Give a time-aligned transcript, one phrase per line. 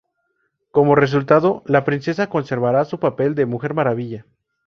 [0.71, 4.25] Como resultado, la princesa conservará su papel de Mujer Maravilla.